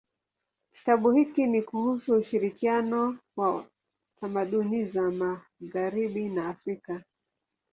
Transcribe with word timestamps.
Kitabu 0.73 1.11
hiki 1.11 1.47
ni 1.47 1.61
kuhusu 1.61 2.13
ushirikiano 2.13 3.17
wa 3.37 3.65
tamaduni 4.15 4.85
za 4.85 5.11
magharibi 5.11 6.29
na 6.29 6.49
Afrika. 6.49 7.03